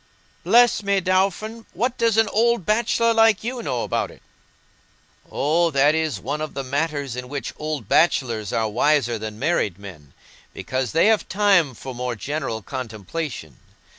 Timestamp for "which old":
7.29-7.87